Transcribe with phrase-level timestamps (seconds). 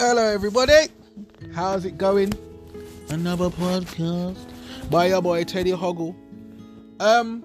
[0.00, 0.86] Hello, everybody.
[1.56, 2.32] How's it going?
[3.08, 4.38] Another podcast
[4.90, 6.14] by your boy Teddy Hoggle.
[7.00, 7.44] Um,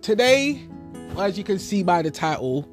[0.00, 0.68] today,
[1.18, 2.68] as you can see by the title,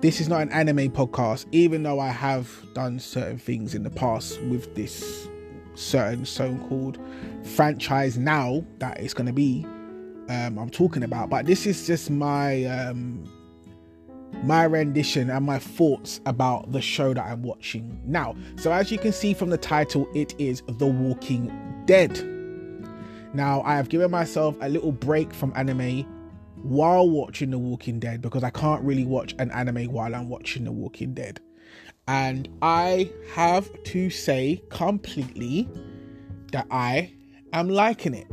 [0.00, 3.90] this is not an anime podcast, even though I have done certain things in the
[3.90, 5.28] past with this
[5.76, 6.98] certain so-called
[7.44, 9.64] franchise now that it's going to be
[10.28, 11.30] um, I'm talking about.
[11.30, 13.22] But this is just my um,
[14.42, 18.34] my rendition and my thoughts about the show that I'm watching now.
[18.56, 21.52] So, as you can see from the title, it is The Walking
[21.86, 22.28] Dead.
[23.34, 26.02] Now, I have given myself a little break from anime
[26.62, 30.64] while watching The Walking Dead because I can't really watch an anime while I'm watching
[30.64, 31.40] The Walking Dead.
[32.08, 35.68] And I have to say completely
[36.50, 37.12] that I
[37.52, 38.26] am liking it.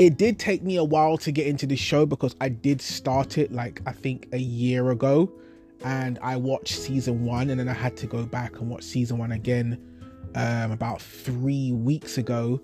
[0.00, 3.36] It did take me a while to get into the show because I did start
[3.36, 5.30] it like I think a year ago
[5.84, 9.18] and I watched season one and then I had to go back and watch season
[9.18, 9.78] one again
[10.36, 12.62] um, about three weeks ago.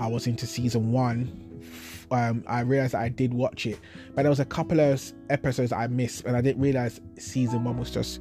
[0.00, 1.62] I was into season one.
[2.10, 3.78] Um, I realized I did watch it,
[4.16, 7.78] but there was a couple of episodes I missed, and I didn't realize season one
[7.78, 8.20] was just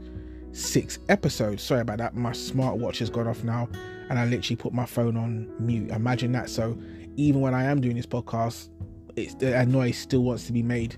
[0.52, 1.64] six episodes.
[1.64, 2.16] Sorry about that.
[2.16, 3.68] My smartwatch has gone off now,
[4.09, 5.90] and I literally put my phone on mute.
[5.90, 6.50] Imagine that.
[6.50, 6.78] So
[7.17, 8.70] even when I am doing this podcast,
[9.16, 10.95] it's the noise still wants to be made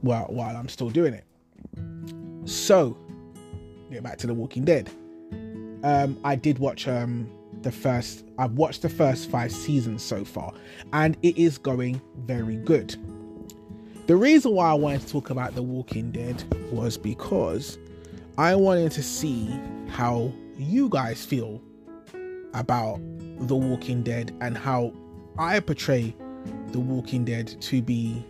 [0.00, 1.24] while while I'm still doing it.
[2.44, 2.96] So,
[3.90, 4.90] get back to The Walking Dead.
[5.82, 7.30] Um, I did watch um
[7.62, 8.24] the first.
[8.38, 10.52] I've watched the first five seasons so far,
[10.92, 12.96] and it is going very good.
[14.06, 17.78] The reason why I wanted to talk about The Walking Dead was because
[18.38, 19.48] I wanted to see
[19.88, 21.62] how you guys feel
[22.54, 23.00] about
[23.38, 24.92] The Walking Dead and how
[25.38, 26.14] I portray
[26.68, 28.24] The Walking Dead to be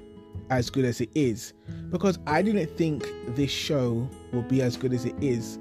[0.51, 1.53] as good as it is
[1.91, 5.59] because I didn't think this show would be as good as it is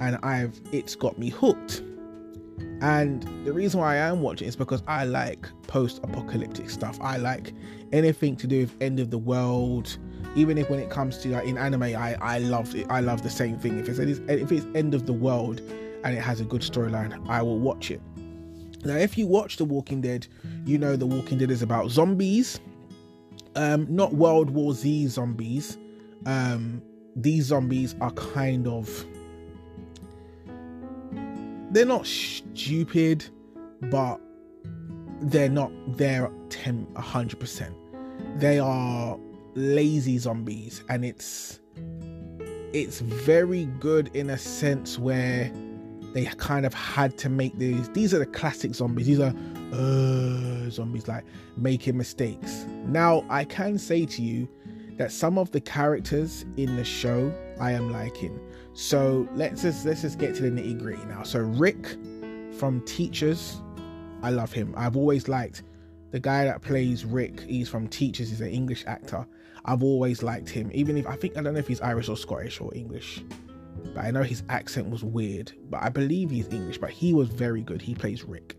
[0.00, 1.82] and I've it's got me hooked.
[2.80, 6.98] And the reason why I am watching is because I like post-apocalyptic stuff.
[7.00, 7.54] I like
[7.92, 9.96] anything to do with end of the world.
[10.34, 12.86] Even if when it comes to like in anime, I I love it.
[12.90, 13.78] I love the same thing.
[13.78, 15.60] If it's if it's end of the world
[16.02, 18.00] and it has a good storyline, I will watch it.
[18.84, 20.26] Now, if you watch The Walking Dead,
[20.64, 22.60] you know The Walking Dead is about zombies,
[23.54, 25.78] um, not World War Z zombies.
[26.26, 26.82] Um,
[27.16, 29.04] these zombies are kind of
[31.70, 33.24] they're not stupid,
[33.82, 34.20] but
[35.22, 37.74] they're not there 10 100%.
[38.38, 39.18] They are
[39.54, 41.60] lazy zombies and it's
[42.72, 45.52] it's very good in a sense where
[46.12, 47.88] they kind of had to make these.
[47.90, 49.06] These are the classic zombies.
[49.06, 49.34] These are
[49.72, 51.24] uh, zombies like
[51.56, 52.66] making mistakes.
[52.86, 54.48] Now, I can say to you
[54.98, 58.38] that some of the characters in the show I am liking.
[58.74, 61.22] So let's just let's just get to the nitty gritty now.
[61.22, 61.96] So Rick
[62.58, 63.60] from Teachers,
[64.22, 64.74] I love him.
[64.76, 65.62] I've always liked
[66.10, 67.40] the guy that plays Rick.
[67.40, 68.28] He's from Teachers.
[68.28, 69.26] He's an English actor.
[69.64, 72.16] I've always liked him, even if I think I don't know if he's Irish or
[72.16, 73.22] Scottish or English
[73.94, 75.52] but I know his accent was weird.
[75.70, 77.82] But I believe he's English, but he was very good.
[77.82, 78.56] He plays Rick.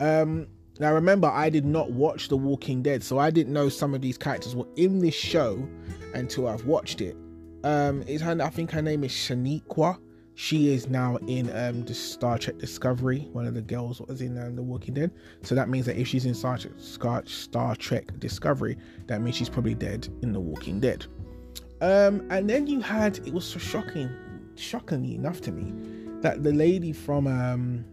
[0.00, 0.46] Um,
[0.80, 4.00] now remember, I did not watch The Walking Dead, so I didn't know some of
[4.00, 5.68] these characters were in this show
[6.14, 7.16] until I've watched it.
[7.62, 8.42] Um, her?
[8.42, 9.98] I think her name is Shaniqua.
[10.36, 13.28] She is now in um the Star Trek Discovery.
[13.32, 15.12] One of the girls was in um, The Walking Dead.
[15.42, 16.72] So that means that if she's in Star Trek,
[17.26, 18.76] Star Trek Discovery,
[19.06, 21.06] that means she's probably dead in The Walking Dead.
[21.80, 24.10] Um, and then you had it was so shocking
[24.56, 25.72] shockingly enough to me
[26.22, 27.84] that the lady from um,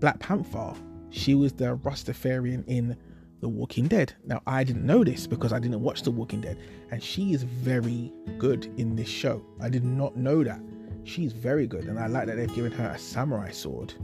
[0.00, 0.74] Black Panther,
[1.10, 2.96] she was the Rastafarian in
[3.40, 4.14] The Walking Dead.
[4.24, 6.58] Now I didn't know this because I didn't watch The Walking Dead,
[6.90, 9.44] and she is very good in this show.
[9.60, 10.60] I did not know that.
[11.04, 13.94] She's very good, and I like that they've given her a samurai sword.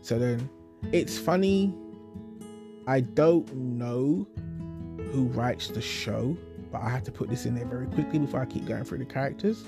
[0.00, 0.48] So then,
[0.92, 1.74] it's funny.
[2.86, 4.26] I don't know
[5.12, 6.36] who writes the show,
[6.70, 8.98] but I have to put this in there very quickly before I keep going through
[8.98, 9.64] the characters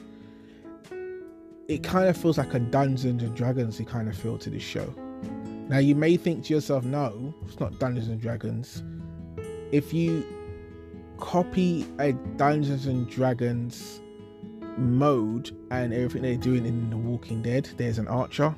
[1.68, 4.92] it kind of feels like a Dungeons and Dragons kind of feel to this show.
[5.68, 8.82] Now you may think to yourself, no, it's not Dungeons and Dragons.
[9.70, 10.24] If you
[11.18, 14.00] copy a Dungeons and Dragons
[14.78, 18.54] mode and everything they're doing in The Walking Dead, there's an archer,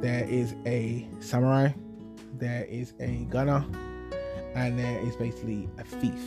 [0.00, 1.70] there is a samurai,
[2.36, 3.64] there is a gunner,
[4.56, 6.20] and there is basically a thief.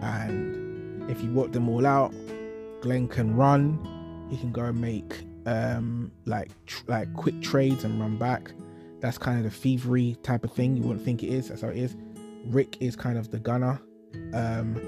[0.00, 2.14] And if you work them all out,
[2.80, 3.78] Glenn can run,
[4.32, 8.52] he can go and make um, like tr- like quick trades and run back.
[9.00, 10.76] That's kind of the thievery type of thing.
[10.76, 11.48] You wouldn't think it is.
[11.48, 11.96] That's how it is.
[12.46, 13.80] Rick is kind of the gunner.
[14.32, 14.80] Um,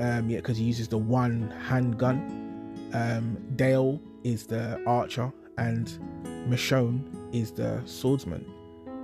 [0.00, 2.44] um, yeah, because he uses the one handgun.
[2.92, 5.86] Um, Dale is the archer, and
[6.48, 8.44] Michonne is the swordsman.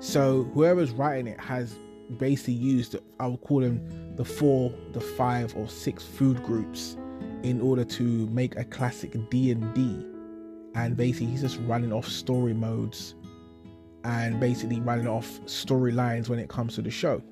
[0.00, 1.76] So whoever's writing it has
[2.17, 6.97] basically used I would call them the four, the five or six food groups
[7.42, 10.06] in order to make a classic D and D.
[10.74, 13.14] And basically he's just running off story modes
[14.04, 17.22] and basically running off storylines when it comes to the show.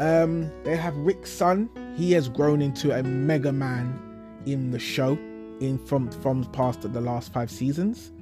[0.00, 1.68] Um, they have Rick's son.
[1.96, 3.98] He has grown into a mega man
[4.46, 5.18] in the show
[5.60, 8.12] in from from past the last five seasons.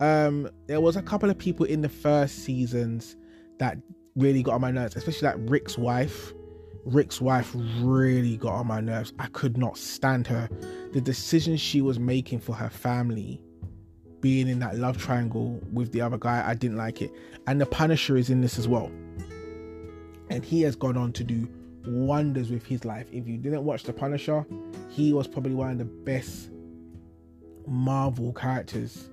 [0.00, 3.16] Um, there was a couple of people in the first seasons
[3.58, 3.78] that
[4.16, 6.32] really got on my nerves, especially like Rick's wife.
[6.84, 7.50] Rick's wife
[7.80, 9.12] really got on my nerves.
[9.18, 10.48] I could not stand her.
[10.92, 13.40] The decisions she was making for her family,
[14.20, 17.10] being in that love triangle with the other guy, I didn't like it.
[17.46, 18.90] And the Punisher is in this as well.
[20.30, 21.48] And he has gone on to do
[21.86, 23.06] wonders with his life.
[23.12, 24.46] If you didn't watch The Punisher,
[24.88, 26.50] he was probably one of the best
[27.66, 29.08] Marvel characters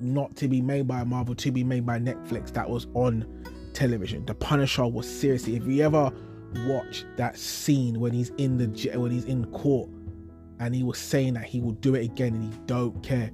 [0.00, 3.26] not to be made by Marvel, to be made by Netflix that was on
[3.72, 4.24] television.
[4.26, 6.12] The Punisher was seriously, if you ever
[6.66, 9.88] watch that scene when he's in the when he's in court
[10.60, 13.30] and he was saying that he will do it again and he don't care.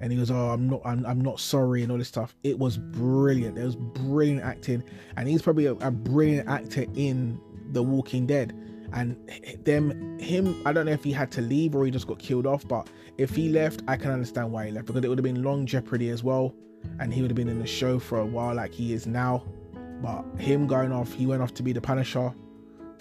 [0.00, 2.34] And he goes oh i'm not i'm, I'm not sorry and all this stuff.
[2.42, 3.56] It was brilliant.
[3.58, 4.82] It was brilliant acting.
[5.16, 7.40] And he's probably a, a brilliant actor in
[7.72, 8.52] the walking dead.
[8.92, 9.16] And
[9.64, 12.46] them him i don't know if he had to leave or he just got killed
[12.46, 12.88] off but
[13.18, 15.66] if he left i can understand why he left because it would have been long
[15.66, 16.54] jeopardy as well.
[17.00, 19.42] And he would have been in the show for a while like he is now.
[20.02, 22.34] But him going off he went off to be the punisher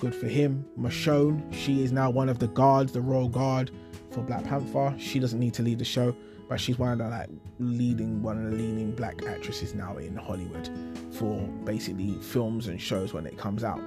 [0.03, 0.65] good for him.
[0.77, 3.71] Michonne she is now one of the guards the royal guard
[4.11, 4.94] for black panther.
[4.97, 6.15] She doesn't need to leave the show
[6.50, 7.29] but she's one of the like
[7.59, 10.69] leading one of the leading black actresses now in hollywood
[11.11, 13.79] for basically films and shows when it comes out.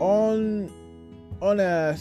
[0.00, 0.70] On
[1.40, 1.96] on a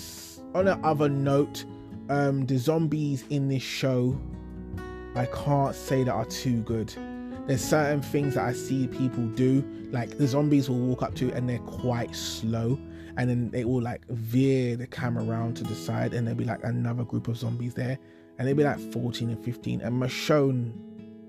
[0.54, 1.66] on a other note,
[2.10, 4.20] um, the zombies in this show,
[5.16, 6.94] I can't say that are too good.
[7.48, 11.32] There's certain things that I see people do, like the zombies will walk up to
[11.32, 12.78] and they're quite slow,
[13.16, 16.44] and then they will like veer the camera around to the side, and there'll be
[16.44, 17.98] like another group of zombies there,
[18.38, 19.80] and they'll be like 14 and 15.
[19.80, 20.74] And Michonne,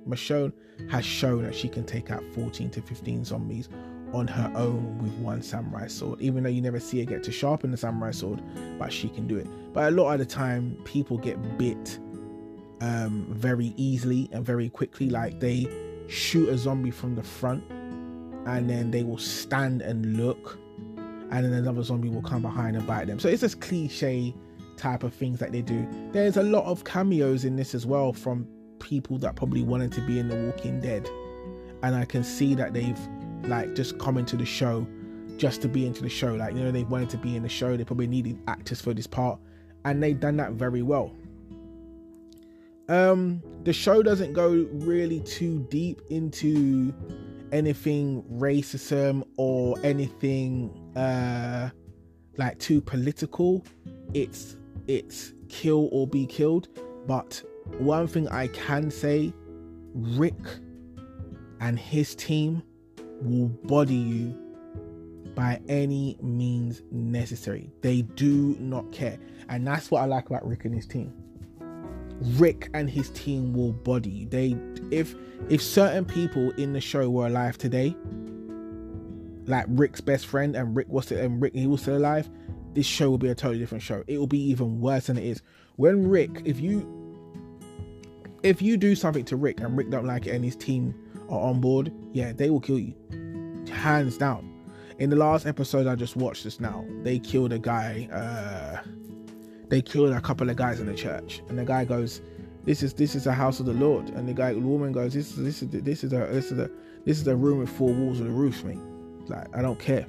[0.09, 0.53] Michonne
[0.91, 3.69] has shown that she can take out 14 to 15 zombies
[4.12, 7.31] on her own with one samurai sword, even though you never see her get to
[7.31, 8.43] sharpen the samurai sword,
[8.76, 9.47] but she can do it.
[9.73, 12.00] But a lot of the time, people get bit
[12.81, 15.11] um, very easily and very quickly.
[15.11, 15.69] Like they
[16.09, 17.65] shoot a zombie from the front,
[18.47, 20.59] and then they will stand and look,
[21.31, 23.19] and then another zombie will come behind and bite them.
[23.21, 24.35] So it's this cliche
[24.77, 25.87] type of things that they do.
[26.13, 28.47] There's a lot of cameos in this as well from
[28.79, 31.09] people that probably wanted to be in The Walking Dead,
[31.83, 32.99] and I can see that they've
[33.45, 34.87] like just come into the show
[35.37, 36.35] just to be into the show.
[36.35, 38.95] Like, you know, they wanted to be in the show, they probably needed actors for
[38.95, 39.39] this part,
[39.85, 41.13] and they've done that very well.
[42.88, 46.94] Um, the show doesn't go really too deep into
[47.52, 51.70] anything racism or anything uh
[52.37, 53.64] like too political.
[54.14, 54.56] It's
[54.87, 56.69] it's kill or be killed.
[57.06, 57.43] But
[57.79, 59.32] one thing I can say,
[59.94, 60.38] Rick
[61.61, 62.62] and his team
[63.20, 64.38] will body you
[65.35, 67.70] by any means necessary.
[67.82, 69.19] They do not care.
[69.49, 71.12] And that's what I like about Rick and his team.
[72.21, 74.27] Rick and his team will body.
[74.27, 74.57] They
[74.91, 75.15] if
[75.49, 77.97] if certain people in the show were alive today,
[79.47, 82.29] like Rick's best friend and Rick was still, and Rick he was still alive,
[82.75, 84.03] this show will be a totally different show.
[84.07, 85.43] It will be even worse than it is.
[85.77, 86.95] When Rick, if you
[88.43, 90.95] if you do something to Rick and Rick don't like it and his team
[91.29, 92.95] are on board, yeah, they will kill you.
[93.71, 94.55] Hands down.
[94.99, 98.89] In the last episode I just watched this now, they killed a guy, uh
[99.69, 101.43] they killed a couple of guys in the church.
[101.49, 102.21] And the guy goes,
[102.65, 104.09] This is this is a house of the Lord.
[104.11, 106.59] And the guy the woman goes, This is this is this is a this is
[106.59, 106.71] a
[107.05, 108.79] this is a room with four walls and a roof, mate.
[109.29, 110.07] Like, I don't care.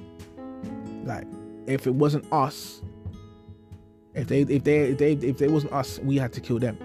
[1.04, 1.26] Like,
[1.66, 2.82] if it wasn't us,
[4.14, 6.78] if they if they if they if they wasn't us, we had to kill them.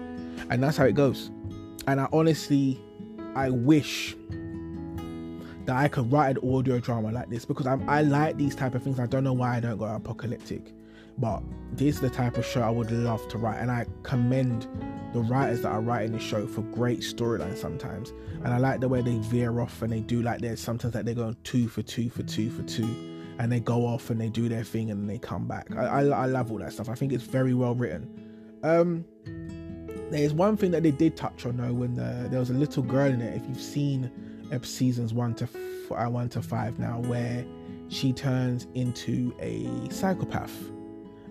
[0.50, 1.30] And that's how it goes.
[1.86, 2.80] And I honestly
[3.34, 4.16] I wish
[5.66, 8.74] that I could write an audio drama like this because I'm, I like these type
[8.74, 8.98] of things.
[8.98, 10.72] I don't know why I don't go apocalyptic,
[11.18, 11.42] but
[11.72, 14.66] this is the type of show I would love to write, and I commend
[15.12, 18.12] the writers that are writing the show for great storylines sometimes.
[18.44, 21.04] And I like the way they veer off and they do like there's sometimes like
[21.04, 22.88] they're going two for two for two for two,
[23.38, 25.68] and they go off and they do their thing and they come back.
[25.76, 26.88] I, I, I love all that stuff.
[26.88, 28.08] I think it's very well written.
[28.62, 29.04] Um,
[30.10, 32.82] there's one thing that they did touch on though when the, there was a little
[32.82, 33.36] girl in it.
[33.36, 34.10] If you've seen
[34.62, 37.44] seasons one to f- uh, one to five now, where
[37.88, 40.52] she turns into a psychopath,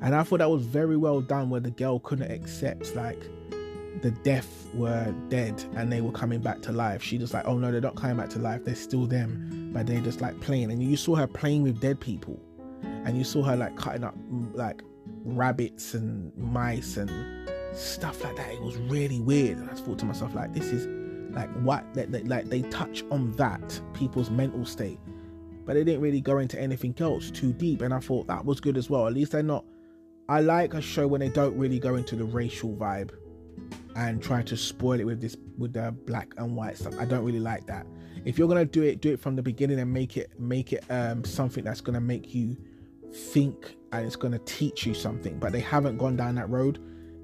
[0.02, 1.50] and I thought that was very well done.
[1.50, 3.30] Where the girl couldn't accept like
[4.02, 7.02] the deaf were dead and they were coming back to life.
[7.02, 8.64] She just like, oh no, they're not coming back to life.
[8.64, 10.72] They're still them, but they're just like playing.
[10.72, 12.40] And you saw her playing with dead people,
[12.84, 14.84] and you saw her like cutting up mm, like
[15.24, 17.10] rabbits and mice and
[17.74, 18.52] stuff like that.
[18.52, 19.58] It was really weird.
[19.58, 20.88] And I thought to myself like, this is
[21.34, 25.00] like what like they touch on that people's mental state,
[25.66, 27.82] but they didn't really go into anything else too deep.
[27.82, 29.08] And I thought that was good as well.
[29.08, 29.66] At least they're not.
[30.28, 33.12] I like a show when they don't really go into the racial vibe
[33.96, 36.96] and try to spoil it with this with the black and white stuff.
[37.00, 37.86] I don't really like that.
[38.26, 40.84] If you're gonna do it, do it from the beginning and make it make it
[40.90, 42.58] um, something that's gonna make you
[43.14, 45.38] think and it's gonna teach you something.
[45.40, 46.80] But they haven't gone down that road.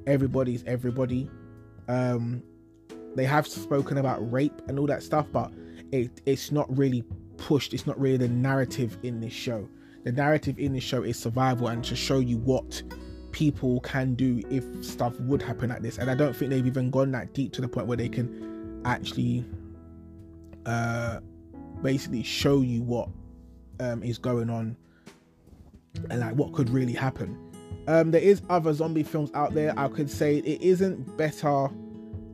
[0.05, 1.29] Everybody's everybody.
[1.87, 2.43] Um,
[3.15, 5.51] they have spoken about rape and all that stuff, but
[5.91, 7.03] it it's not really
[7.37, 7.73] pushed.
[7.73, 9.67] It's not really the narrative in this show.
[10.03, 12.81] The narrative in this show is survival and to show you what
[13.31, 15.97] people can do if stuff would happen like this.
[15.97, 18.81] And I don't think they've even gone that deep to the point where they can
[18.85, 19.45] actually
[20.65, 21.19] uh,
[21.81, 23.09] basically show you what
[23.79, 24.75] um, is going on
[26.09, 27.37] and like what could really happen.
[27.87, 29.73] Um, there is other zombie films out there.
[29.77, 31.67] I could say it isn't better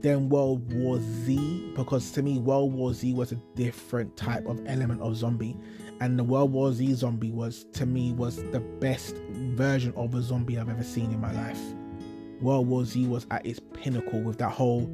[0.02, 4.62] than World War Z because to me World War Z was a different type of
[4.68, 5.58] element of zombie
[6.00, 9.16] and the World War Z zombie was to me was the best
[9.56, 11.60] version of a zombie I've ever seen in my life.
[12.42, 14.90] World War Z was at its pinnacle with that whole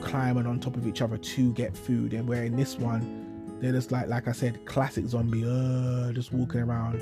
[0.00, 3.72] climbing on top of each other to get food, and where in this one they're
[3.72, 7.00] just like like I said, classic zombie, uh, just walking around,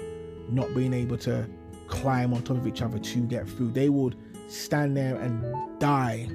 [0.48, 1.48] not being able to
[1.88, 3.74] climb on top of each other to get food.
[3.74, 4.16] They would
[4.48, 6.28] stand there and die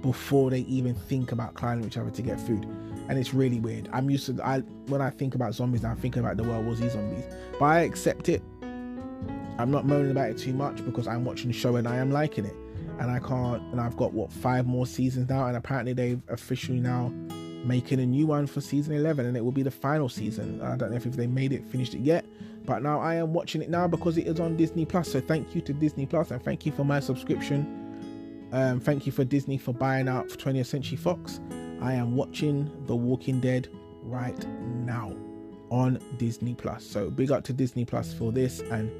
[0.00, 2.66] before they even think about climbing each other to get food
[3.08, 3.88] and it's really weird.
[3.92, 6.74] I'm used to I when I think about zombies, I'm thinking about the World War
[6.74, 7.24] Z zombies,
[7.58, 8.42] but I accept it.
[9.56, 12.10] I'm not moaning about it too much because I'm watching the show and I am
[12.10, 12.56] liking it,
[12.98, 13.62] and I can't.
[13.72, 17.12] And I've got what five more seasons now, and apparently they've officially now
[17.64, 20.60] making a new one for season 11, and it will be the final season.
[20.60, 22.26] I don't know if they made it, finished it yet,
[22.66, 25.10] but now I am watching it now because it is on Disney Plus.
[25.10, 27.80] So thank you to Disney Plus, and thank you for my subscription.
[28.52, 31.40] Um, thank you for Disney for buying out 20th Century Fox.
[31.80, 33.68] I am watching The Walking Dead
[34.02, 34.46] right
[34.84, 35.14] now
[35.70, 36.84] on Disney Plus.
[36.84, 38.90] So big up to Disney Plus for this and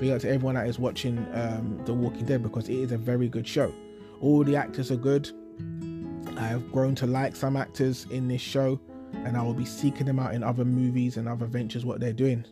[0.00, 2.98] big up to everyone that is watching um, The Walking Dead because it is a
[2.98, 3.72] very good show.
[4.20, 5.30] All the actors are good.
[6.36, 8.80] I have grown to like some actors in this show
[9.24, 12.12] and I will be seeking them out in other movies and other ventures what they're
[12.12, 12.44] doing,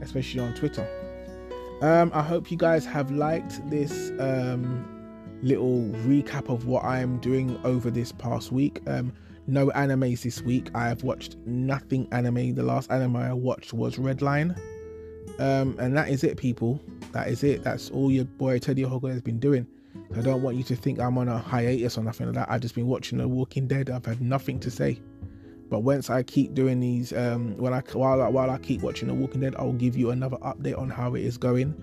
[0.00, 0.88] especially on Twitter.
[1.82, 4.95] Um, I hope you guys have liked this um,
[5.42, 8.80] little recap of what I am doing over this past week.
[8.86, 9.12] Um,
[9.46, 10.70] no animes this week.
[10.74, 12.54] I have watched nothing anime.
[12.54, 14.58] The last anime I watched was Redline.
[15.38, 16.80] Um, and that is it, people.
[17.12, 17.62] That is it.
[17.62, 19.66] That's all your boy Teddy Hoggle has been doing.
[20.16, 22.50] I don't want you to think I'm on a hiatus or nothing like that.
[22.50, 23.90] I've just been watching The Walking Dead.
[23.90, 25.00] I've had nothing to say.
[25.68, 29.08] But once I keep doing these, um, when I while I, while I keep watching
[29.08, 31.82] The Walking Dead, I'll give you another update on how it is going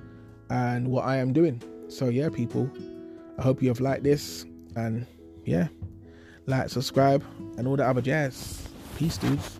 [0.49, 1.61] and what I am doing.
[1.89, 2.69] So yeah, people,
[3.37, 5.05] I hope you have liked this, and
[5.45, 5.67] yeah,
[6.45, 7.23] like, subscribe,
[7.57, 8.67] and all the other jazz.
[8.97, 9.59] Peace, dudes.